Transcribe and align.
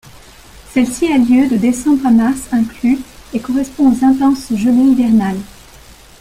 Celle-ci 0.73 1.11
a 1.13 1.19
lieu 1.19 1.47
de 1.47 1.57
décembre 1.57 2.07
à 2.07 2.09
mars 2.09 2.51
inclus 2.51 2.97
et 3.33 3.39
correspond 3.39 3.91
aux 3.91 4.03
intenses 4.03 4.51
gelées 4.55 4.93
hivernales. 4.93 5.37